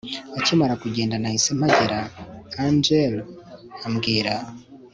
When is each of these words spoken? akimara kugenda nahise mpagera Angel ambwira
akimara 0.39 0.73
kugenda 0.83 1.15
nahise 1.21 1.49
mpagera 1.59 1.99
Angel 2.65 3.13
ambwira 3.85 4.33